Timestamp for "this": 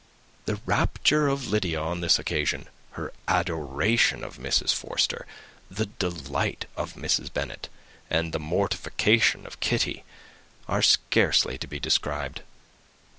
2.01-2.17